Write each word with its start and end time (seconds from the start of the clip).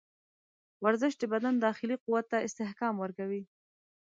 ورزش 0.83 1.13
د 1.17 1.23
بدن 1.33 1.53
داخلي 1.65 1.95
قوت 2.03 2.25
ته 2.31 2.37
استحکام 2.47 2.93
ورکوي. 2.99 3.43